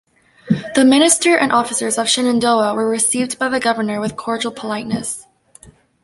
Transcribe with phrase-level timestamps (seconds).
[0.73, 5.27] The minister and officers of "Shenandoah" were received by the governor with cordial politeness.